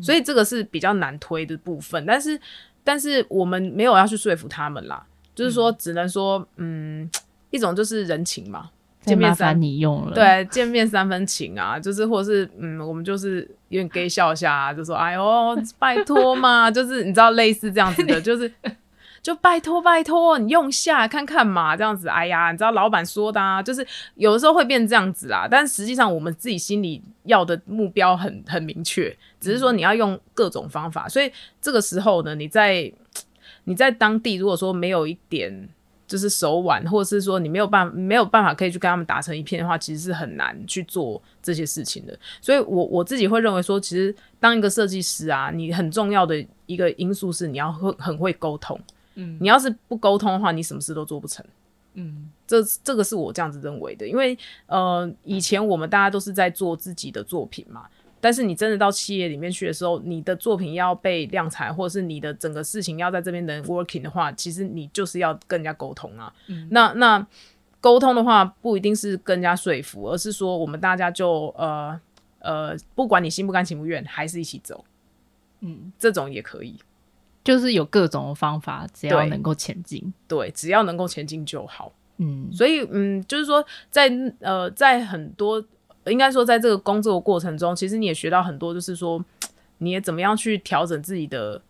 [0.00, 2.06] 所以这个是比较难推的部分。
[2.06, 2.40] 但是
[2.84, 5.04] 但是我们没有要去说服他们啦。
[5.34, 7.06] 就是说，只能说，嗯，
[7.50, 8.70] 一种就是人情嘛，
[9.02, 18.52] 见面三你用了，对，见面三分情啊，就是或者是，嗯，我们就是有点给笑一下，啊，就说，哎呦，拜托嘛，就是你知道类似这样子的， 就是
[19.22, 32.92] 就拜托拜托，你用下看看嘛，这样子，哎呀，你知道老板说的啊，就是有的时候会变这样子啦，但实际上我们自己心里要的目标很很明确，只是说你要用各种方法，所以这个时候呢，你在。
[33.68, 35.68] 你在当地如果说没有一点
[36.06, 42.16] 就是手腕，或者是说你没有办法没有办法可以去跟他们打成一片的话，其实是很难去做这些事情的。
[42.40, 48.78] 所以我我自己会认为说，其实当一个设计师啊，你很重要的一个因素是你要会很会沟通。
[49.14, 51.44] 嗯，你要是不沟通的话，你什么事都做不成。
[51.94, 57.86] 嗯，这这个是我这样子认为的，因为呃，以前我们大家都是在做自己的作品嘛。
[58.26, 66.34] 但是你真的到企业里面去的时候，你的作品要被量产，或者是你的整个事情要在这边能 working 的话，其实你就是要跟人家沟通啊。
[66.48, 67.24] 嗯、那那
[67.80, 72.00] 沟通的话，不一定是跟人家说服，而是说我们大家就呃
[72.40, 74.84] 呃，不管你心不甘情不愿，还是一起走。
[75.60, 76.76] 嗯，这种也可以，
[77.44, 81.92] 就是有各种方法，只要能够前进，对，只要能够前进就好。
[82.16, 84.10] 嗯，所以嗯，就是说在
[84.40, 85.64] 呃在很多。
[86.10, 89.24] 应该说，在这个工作的过程中，其实你也学到很多，就是说，
[89.78, 91.62] 你也怎么样去调整自己的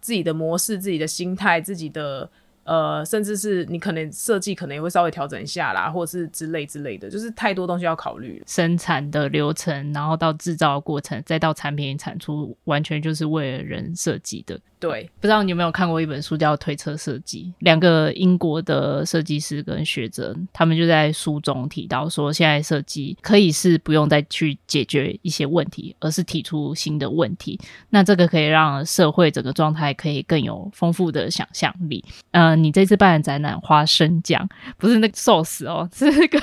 [0.00, 2.30] 自己的模式、自己的心态、自己的。
[2.68, 8.42] 呃，甚至是你可能设计可能也会稍微调整一下啦，或者是之类之类的，就是太多东西要考虑。
[8.46, 14.60] 生产的流程，然后到制造的过程，再到产品产出，完全就是为了人设计的。
[14.80, 27.58] 对，不知道你有没有看过一本书叫《推车设计》，两个英国的设计师跟学者，他们就在书中提到说，现在设计可以是不用再去解决一些问题，而是提出新的问题。
[27.90, 32.04] 那这个可以让社会整个状态可以更有丰富的想象力。
[32.30, 32.57] 嗯、呃。
[32.62, 36.38] 你这次办的展览花生酱，不是那个寿司哦，是那个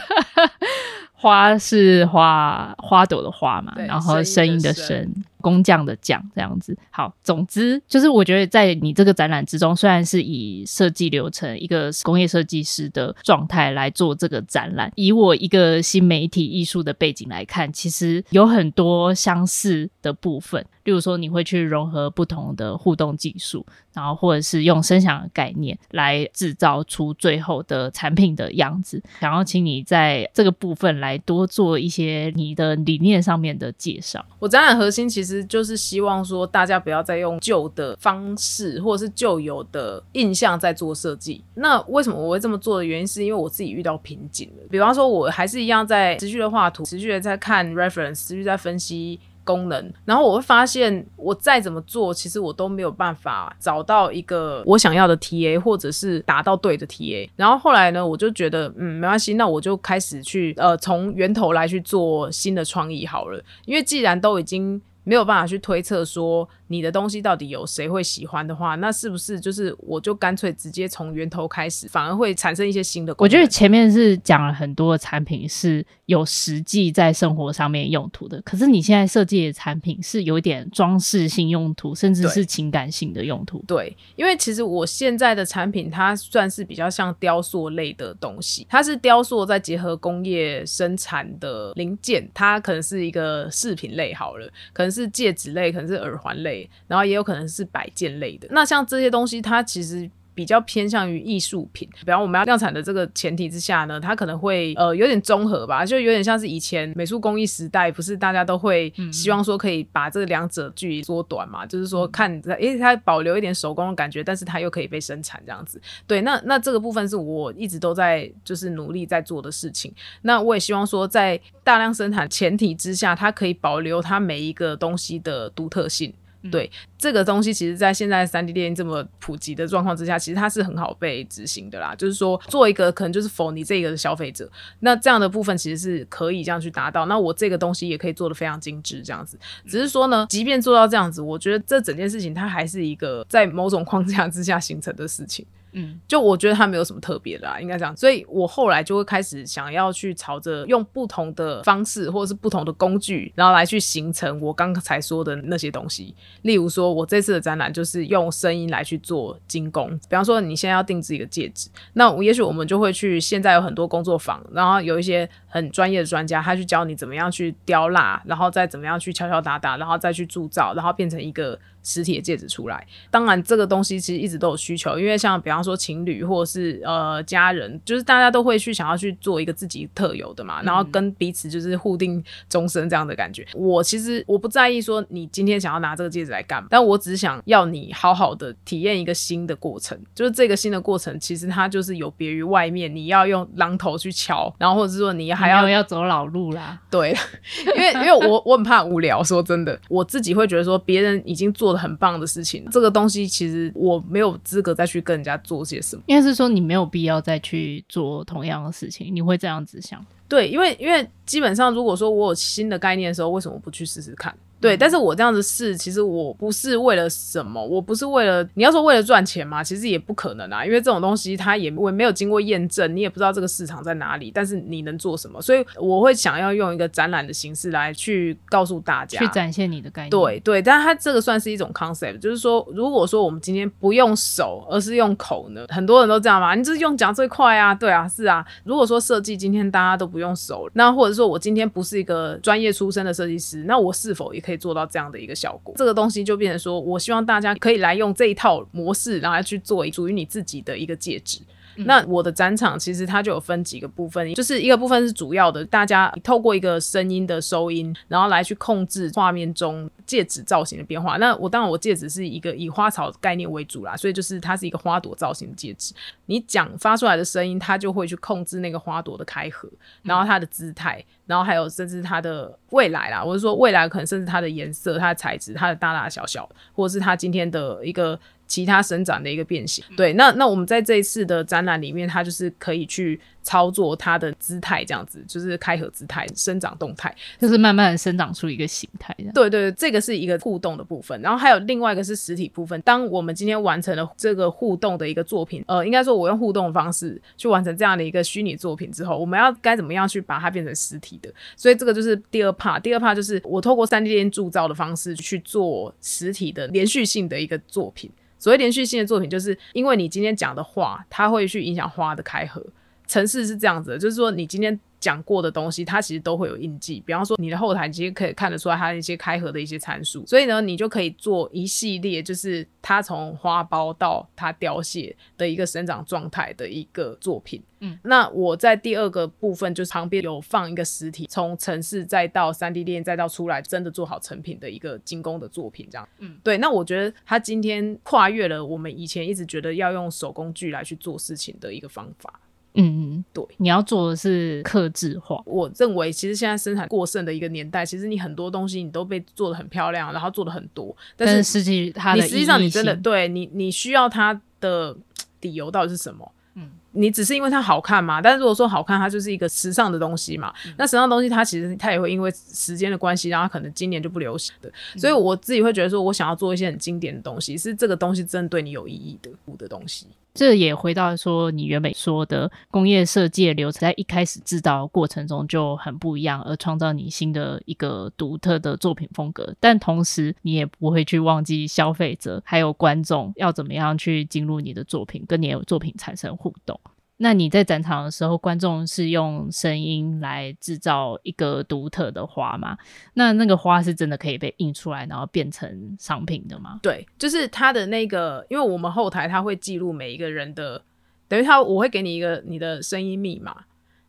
[1.14, 5.14] 花是花花朵的花嘛，然后声音的声。
[5.46, 20.66] 工匠的匠这样子，好，总之就是我觉得在你这个展览之中，虽然是以设计流程一个工业设计师的状态来做这个展览，以我一个新媒体艺术的背景来看，其实有很多相似的部分。
[20.86, 29.02] 例如说，你会去融合不同的互动技术，然后或者是用声响的概念来制造出最后的产品的样子。
[29.20, 34.24] 想要请你在这个部分来多做一些你的理念上面的介绍。
[34.40, 35.35] 我展览核心其实。
[35.44, 41.44] 就是希望说，大家不要再用旧的方式或者是旧有的印象在做设计。
[41.56, 44.64] 那为什么我会这么做的原因，是因为我自己遇到瓶颈了。
[44.70, 49.20] 比方说，我还是一样在持续的画图，持续的在看 reference，持续在分析。
[49.46, 57.30] 功能，然后我会发现，我再怎么做，其实我都没有办法找到一个我想要的 TA，或者是达到对的 TA。
[57.36, 63.40] 然后后来呢，我就觉得，嗯，没关系，那我就开始去，呃，从源头来去做新的创意好了。
[63.66, 73.14] 因为既然都已经没有办法去推测说，你的东西到底有谁会喜欢的话，那是不是就是我就干脆直接从源头开始，反而会产生一些新的？
[73.20, 83.64] 我觉得前面是讲了很多的产品是有实际在生活上面用途的，可是你现在设计的产品是有一点装饰性用途，甚至是情感性的用途。
[83.68, 96.55] 对，因为其实我现在的产品它算是比较像雕塑类的东西，它是雕塑再结合工业生产的零件，它可能是一个饰品类好了，可能是戒指类，可能是耳环类。
[96.88, 101.88] 然后也有可能是摆件类的，那像这些东西，它其实比较偏向于艺术品。
[102.02, 111.64] 比方我们要量产的这个前提之下呢，它可能会呃有点综合吧，就有点像是以前美术工艺时代，不是大家都会希望说可以把这两者距离缩短嘛？
[111.64, 115.82] 嗯、就是说看，诶，它保留一点手工的感觉，但是它又可以被生产这样子。
[116.06, 119.94] 对，那那这个部分是我一直都在就是努力在做的事情。
[120.24, 126.14] 那我也希望说，在大量生产前提之下，它可以保留它每一个东西的独特性。
[126.46, 131.94] 嗯、对这个东西，其实，在现在三 D 电影这么普及的状况之下，其实它是很好被执行的啦。
[131.96, 137.06] 就是说，做一个可能就是 for 你这个消费者，那这样的部分其实是可以这样去达到。
[137.08, 139.38] 那我这个东西也可以做的非常精致，这样子。
[139.68, 145.46] 只是说呢，即便做到这样子，我觉得这整件事情它还是一个在某种框架之下形成的事情。
[145.78, 147.96] 嗯，就我觉得它没有什么特别的啊，应该这样。
[147.96, 156.16] 所以我后来就会开始想要去朝着用不同的方式或者是不同的工具，然后来去形成我刚才说的那些东西。
[156.44, 159.90] 例如说，我这次的展览就是用声音来去做精工。
[160.10, 171.60] 比方说，你现在要定制一个戒指，那也许我们就会去现在有很多工作坊，然后有一些很专业的专家，他去教你怎么样去雕蜡，然后再怎么样去敲敲打打，然后再去铸造，然后变成一个。
[171.86, 183.44] 实体的戒指出来，当然这个东西其实一直都有需求，因为像比方说情侣或者是呃家人，就是大家都会去想要去做一个自己特有的嘛，然后跟彼此就是互定终身这样的感觉。
[183.54, 197.16] 嗯、我其实我不在意说你今天想要拿这个戒指来干嘛，但我只想要你好好的体验一个新的过程，就是这个新的过程其实它就是有别于外面你要用榔头去敲，然后或者是说你还要要走老路啦，对，
[197.78, 201.75] 因为因为我我很怕无聊，说真的，我自己会觉得说别人已经做。
[201.78, 206.04] 很棒的事情，这个东西其实我没有资格再去跟人家做些什么。
[206.08, 210.04] 应该是说你没有必要再去做同样的事情，你会这样子想？
[210.28, 214.36] 对，因为因为基本上如果说我有新的概念的时候，为什么不去试试看？
[214.60, 225.42] 对，但是我这样子试，其实我不是为了什么，我不是为了你要说为了赚钱嘛，其实也不可能啊，因为这种东西它也我没有经过验证，你也不知道这个市场在哪里，但是你能做什么？
[225.42, 230.10] 所以我会想要用一个展览的形式来去告诉大家，去展现你的概念。
[230.10, 238.46] 对对，但它这个算是一种 concept，就是说，如果说我们今天不用手，而是用口呢，很多人都这样嘛，你就是用讲最快啊，对啊，是啊。
[238.64, 251.40] 如果说设计今天大家都不用手，那或者说我今天不是一个专业出身的设计师，那我是否也可以做到这样的一个效果，这个东西就变成说，我希望大家可以来用这一套模式，然后去做属于你自己的一个戒指。
[251.78, 261.18] 嗯、那我的展场其实它就有分几个部分，就是一个部分是主要的，大家透过一个声音的收音，然后来去控制画面中戒指造型的变化。
[261.18, 265.94] 那我当然我戒指是一个以花草概念为主啦，所以就是它是一个花朵造型的戒指。
[266.28, 269.70] 你讲发出来的声音，它就会去控制那个花朵的开合，
[270.04, 278.20] 然后它的姿态，然后还有甚至它的未来啦，我是说未来可能甚至它的颜色、它的材质、它的大大小小，或者是它今天的一个。
[278.48, 289.16] 其他生长的一个变形，对，那那我们在这一次的展览里面，它就是可以去操作它的姿态，这样子就是开合姿态、生长动态，就是慢慢的生长出一个形态。
[289.34, 292.80] 对对对，这个是一个互动的部分，然后还有另外一个是实体部分。
[292.82, 301.34] 当我们今天完成了这个互动的一个作品，呃，应该说我用互动的方式去完成这样的一个虚拟作品之后，我们要该怎么样去把它变成实体的？
[301.58, 302.80] 所以这个就是第二 part。
[302.82, 308.12] 第二 part 就是我透过三 D 列印铸造的方式去做实体的连续性的一个作品。
[308.46, 312.64] 所谓连续性的作品，就是因为你今天讲的话，它会去影响花的开合。
[313.08, 314.80] 城市是这样子的，就是说你今天。
[315.06, 317.00] 讲过的东西，它其实都会有印记。
[317.06, 320.26] 比方说，你的后台其实可以看得出来它一些开合的一些参数。
[320.26, 327.62] 所以呢，你就可以做一系列，就是它从花苞到它凋谢的一个生长状态的一个作品。
[327.82, 335.88] 嗯，那我在第二个部分，就是旁边有放一个实体，从城市再到三 D 店再到出来，真的做好成品的一个精工的作品。
[335.92, 336.58] 这样，嗯，对。
[336.58, 342.42] 那我觉得他今天跨越了我们以前一直觉得要用手工具来去做事情的一个方法。
[342.76, 345.42] 嗯，对，你要做的是克制化。
[345.46, 354.96] 我认为，其实现在生产过剩的一个年代，其实你很多东西你都被做的很漂亮，然后做的很多，但是实际它的，你实际上你真的对你，你需要它的
[355.42, 356.32] 理由到底是什么？
[356.56, 358.22] 嗯，你只是因为它好看嘛？
[358.22, 360.54] 但是如果说好看，它就是一个时尚的东西嘛。
[360.66, 364.70] 嗯、那时尚的东西它其实它也会因为时间的关系，然后可能今年就不流行的。
[364.96, 370.08] 嗯、所以我自己会觉得说，我想要做一些很经典的东西，是这个东西真的对你有意义的的东西。
[370.36, 379.56] 这也回到说，你原本说的工业设计的流程，在一开始制造过程中就很不一样，而创造你新的一个独特的作品风格。
[379.62, 386.78] 但同时，你也不会去忘记消费者还有观众要怎么样去进入你的作品，跟你的作品产生互动。
[387.18, 392.78] 那你在展场的时候，观众是用声音来制造一个独特的花吗？
[393.14, 396.78] 那那个花是真的可以被印出来，然后变成商品的吗？
[396.84, 400.84] 对，就是它的那个，因为我们后台它会记录每一个人的，
[401.30, 403.64] 等于他我会给你一个你的声音密码，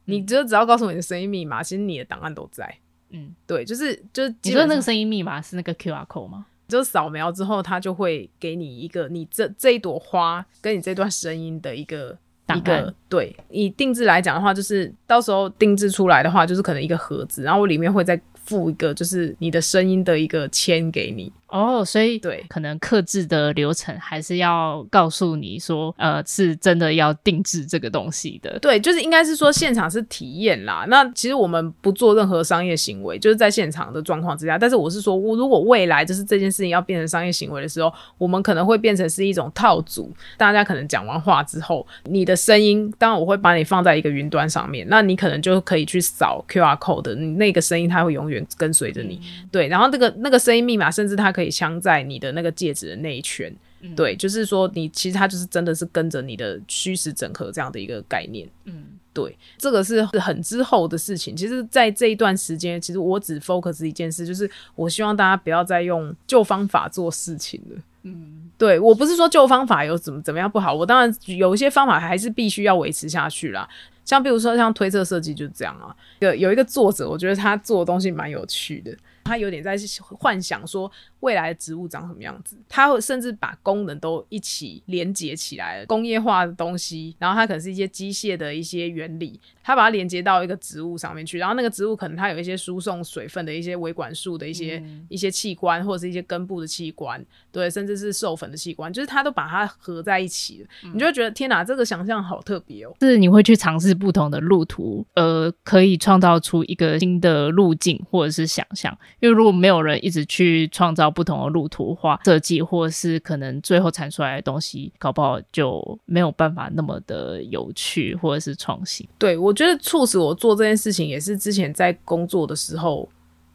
[0.07, 2.79] 你只只要告诉我你的声音密码，其实你的档案都在。
[3.11, 6.47] 嗯，对，就是就是你说那个声音密码是那个 QR code 吗？
[6.67, 12.19] 就是扫描之后，它就会给你一个你这这一朵花跟你这段声音的一个。
[12.55, 21.33] 一个对，以定制来讲的话，就是到时候定制出来的话，就是可能一个盒子，然后我里面会再附一个，就是你的声音的一个签给你。
[21.49, 28.59] 哦，所以对，可能克制的流程还是要告诉你说，呃，是真的要定制这个东西的。
[28.59, 30.85] 对，就是应该是说现场是体验啦。
[30.89, 34.59] 那其实我们不做任何商业行为，就是在现场的状况之下。
[34.59, 40.13] 但是我是说，我如果未来就是这件事情要变成商业行为的时候，我们可能会变成是一种套组。
[40.37, 49.21] 大家可能讲完话之后，你的声音，当然我会把你放在一个云端上面，那你可能就可以去扫 QR code，你那个声音它会永远跟随着你。
[49.23, 51.36] 嗯、对，然后那个那个声音密码，甚至它。
[51.37, 61.37] 可以镶在你的那个戒指的那一圈，嗯、对，就是说你其实它就是真的是跟着你的虚实整合这样的一个概念，嗯，对，这个是很之后的事情。
[61.37, 67.83] 其实，在这一段时间，其实我只 focus 一件事，就是我希望大家不要再用旧方法做事情了。
[68.05, 73.69] 嗯，对，我不是说旧方法有怎么怎么样不好，我当然有一些方法还是必须要维持下去啦。
[74.07, 78.97] 像比如说像推测设计就是这样啊，有有一个作者，我觉得他做的东西蛮有趣的。
[79.27, 108.97] 他有点在幻想说未来的植物长什么样子，他会甚至把功能都一起连接起来了，工业化的东西，然后它可能是一些机械的一些原理，他把它连接到一个植物上面去，然后那个植物可能它有一些输送水分的一些维管束的一些、嗯、一些器官，或者是一些根部的器官，对，甚至是授粉的器官，就是他都把它合在一起了，嗯、你就会觉得天哪，这个想象好特别哦，是你会去尝试不同的路途，呃，可以创造出一个新的路径或者是想象。
[109.21, 119.09] 因为如果没有人一直去创造不同的路途化设计，或是可能最后产出来的东西，搞不好就没有办法那么的有趣或者是创新。
[119.19, 123.09] 对，我觉得促使我做这件事情，也是之前在工作的时候，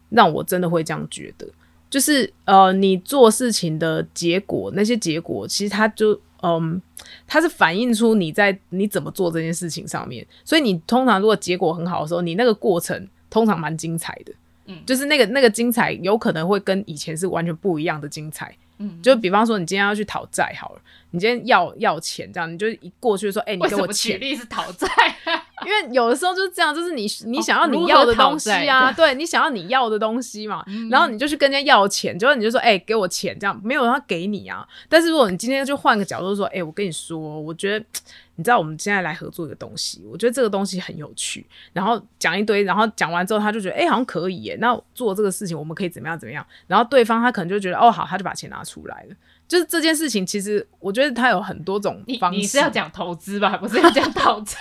[0.10, 1.48] 让我真的会这样觉得，
[1.90, 6.82] 就是呃，你做事情的结果，那些结果其实它就嗯，
[7.28, 10.26] 它是反映出你在你怎么做这件事情上面。
[10.44, 14.34] 所以你通常如果结果很好的时候，你那个过程通常蛮精彩的。
[14.86, 18.56] 就是那个那个精彩，有可能会跟以前是完全不一样的精彩。
[18.78, 20.82] 嗯，就比方说，你今天要去讨债好了，
[21.12, 24.14] 你今天要要钱，这样你就一过去说，哎、欸，你给我钱。
[24.14, 24.88] 举例是讨债，
[25.64, 34.68] 因为有的时候就是这样，就是你你想要你要的东西啊，哦、对你想要你要的东西嘛，嗯、然后你就去跟人家要钱，结果你就说，哎、欸，给我钱，这样没有人要给你啊。
[34.90, 37.86] 但是如果你今天就换个角度说，哎、欸，我跟你说，我觉得。
[38.42, 46.44] 你知道我们现在来合作一个东西，我觉得这个东西很有趣，然后讲一堆，然后讲完之后他就觉得，哎、欸，好像可以耶，那做这个事情我们可以怎么样怎么样？
[46.66, 49.16] 然后对方他可能就觉得，哦，好，他就把钱拿出来了。
[49.48, 52.38] 就是这件事情，其实我觉得他有很多种方式。
[52.38, 54.58] 你，你是要讲投资吧，不是要讲讨债？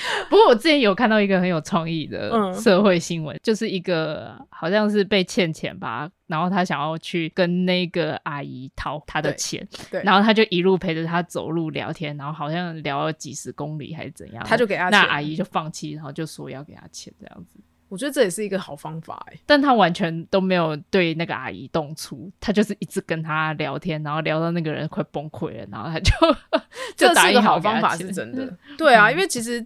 [0.30, 17.58] 不过我之前有看到一个很有创意的社会新闻，嗯、就是一个好像是被欠钱吧，然后他想要去跟那个阿姨讨他的钱，对，对然后他就一路陪着他走路聊天，然后好像聊了几十公里还是怎样，他就给他钱，那阿姨就放弃，然后就说要给他钱这样子。
[17.88, 26.12] 我觉得这也是一个好方法哎，但他完全都没有对那个阿姨动粗，他就是一直跟他聊天，然后聊到那个人快崩溃了，然后他就
[26.94, 28.54] 这是一个好方法，是真的。
[28.76, 29.64] 对啊，因为其实。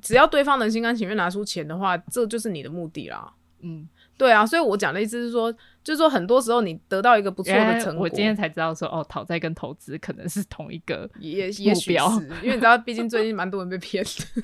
[0.00, 3.32] 只要对方能心甘情愿拿出钱的话，这就是你的目的啦。
[3.64, 5.52] 嗯，对啊，所以我讲的意思是说，
[5.84, 14.42] 就是说很多时候你得到一个不错的成果，我今天才知道说，哦，讨债跟投资可能是同一个也也许是，因为你知道，毕竟最近蛮多人被骗的，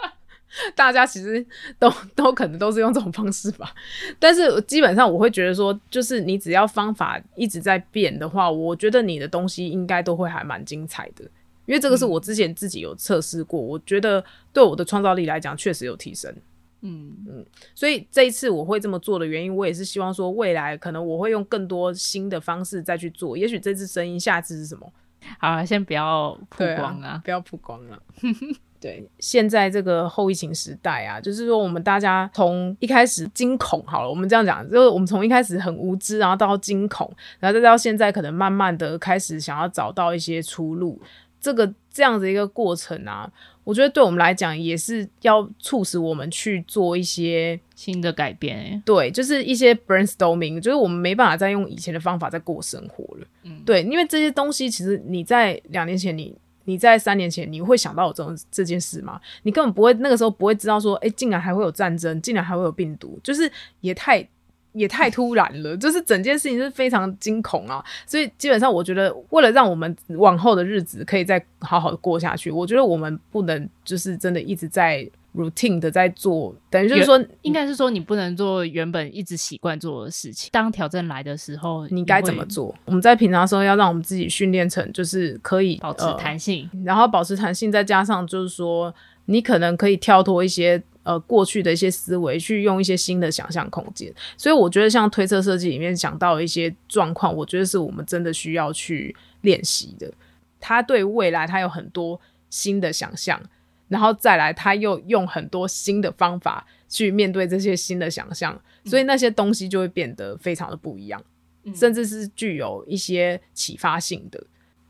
[0.74, 1.46] 大家其实
[1.78, 3.74] 都都可能都是用这种方式吧。
[4.18, 11.24] 但是基本上我会觉得说，就是你只要方法一直在变的话，我觉得你的东西应该都会还蛮精彩的。
[11.70, 16.34] 因为这个是我之前自己有测试过，嗯、我觉得对我的创造力来讲确实有提升。
[16.80, 17.46] 嗯嗯，
[17.76, 23.38] 所以这一次我会这么做的原因，我也是希望说未来可能我会用更多新的方式再去做。
[23.38, 24.92] 也许这次声音，下次是什么？
[25.38, 28.02] 好，先不要曝光啊，啊，不要曝光了。
[28.80, 37.08] 对，现在这个后疫情时代啊，就是说我们大家从一开始惊恐，好了，我们这样讲，就是我们从一开始很无知，然后到惊恐，
[37.38, 40.98] 然后再到现在可能慢慢的开始想要找到一些出路。
[41.40, 43.30] 这个这样子一个过程啊，
[43.64, 48.58] 我觉得对我们来讲也是要促使我们去做一些新的改变。
[48.58, 53.26] 哎，对，就是一些 brainstorming，就是我们没办法再用以前的方法再过生活了。
[53.44, 56.24] 嗯，对，因为这些东西其实你在两年前你，
[56.64, 59.20] 你你在三年前，你会想到有这种这件事吗？
[59.42, 64.28] 你根本不会，那个时候不会知道说，哎，竟然还会有战争，竟然还会有病毒，就是也太。
[64.72, 80.50] 也太突然了， 就是整件事情是非常惊恐啊，所以基本上我觉得，为了让我们往后的日子可以再好好的过下去，我觉得我们不能就是真的一直在 routine 的在做，等于就是说，应该是说你不能做原本一直习惯做的事情。
[80.52, 82.74] 当挑战来的时候，你该怎么做？
[82.84, 88.92] 我们在平常时候要让我们自己训练成就是可以保持弹性，呃，然后保持弹性，再加上就是说
[89.30, 90.82] 你可能可以跳脱一些。
[91.02, 94.12] 呃过去的一些思维，去用一些新的想象空间。
[94.36, 100.12] 所以我觉得像推测设计里面讲到的一些状况，我觉得是我们真的需要去练习的。
[100.60, 102.20] 他对未来他有很多
[102.50, 103.40] 新的想象，
[103.88, 111.20] 然后再来他又用很多新的方法去面对这些新的想象，所以那些东西就会变得非常的不一样，
[111.64, 114.38] 嗯、甚至是具有一些启发性的。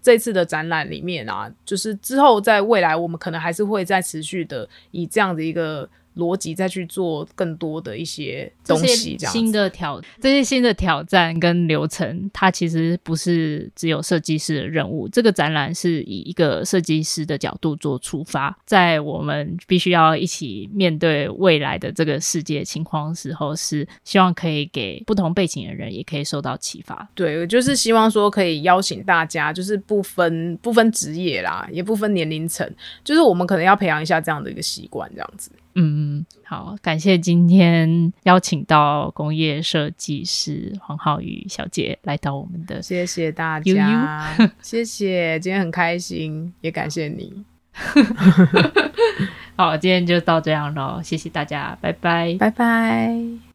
[0.03, 5.89] 这次的展览里面啊，就是之后在未来我们可能还是会再持续的以这样的一个。
[6.17, 15.09] 逻辑再去做更多的一些东西，这样新的挑这些新的挑战跟流程，它其实不是只有设计师的任务。
[15.09, 27.09] 这个展览是以一个设计师的角度做出发，在我们必须要一起面对未来的这个世界情况的时候，是希望可以给不同背景的人也可以受到启发。
[27.15, 32.69] 对，我就是希望说可以邀请大家，就是不分不分职业啦，也不分年龄层，
[33.05, 35.51] 就是我们可能要培养一下这样的一个习惯，这样子。
[35.75, 47.45] 嗯，好，感谢今天邀请到工业设计师黄浩宇小姐来到我们的，谢谢大家， 谢谢，今天很开心，也感谢你。
[49.57, 53.50] 好，今天就到这样喽，谢谢大家，拜拜，拜拜。